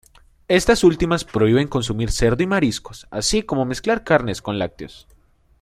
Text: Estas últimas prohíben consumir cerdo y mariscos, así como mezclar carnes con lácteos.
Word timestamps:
Estas 0.47 0.83
últimas 0.83 1.23
prohíben 1.25 1.67
consumir 1.67 2.09
cerdo 2.11 2.41
y 2.41 2.47
mariscos, 2.47 3.07
así 3.11 3.43
como 3.43 3.65
mezclar 3.65 4.03
carnes 4.03 4.41
con 4.41 4.57
lácteos. 4.57 5.07